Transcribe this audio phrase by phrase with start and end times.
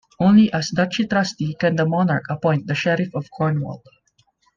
[0.19, 3.83] Only as Duchy Trustee can the Monarch appoint the Sheriff of Cornwall.